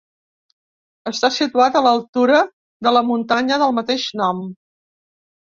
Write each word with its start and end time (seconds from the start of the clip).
Està 1.11 1.29
situat 1.35 1.77
a 1.77 1.83
l'altura 1.87 2.39
de 2.89 2.95
la 2.97 3.05
muntanya 3.11 3.61
del 3.65 3.77
mateix 3.83 4.09
nom. 4.25 4.43